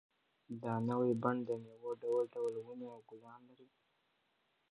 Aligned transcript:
دا 0.63 0.73
نوی 0.89 1.11
بڼ 1.23 1.35
د 1.47 1.49
مېوو 1.63 1.91
ډول 2.01 2.23
ډول 2.35 2.53
ونې 2.65 2.87
او 2.93 2.99
ګلان 3.09 3.41
لري. 3.49 3.67